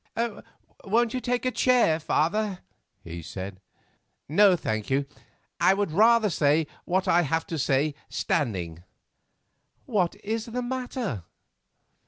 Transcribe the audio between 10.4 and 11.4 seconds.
the matter?"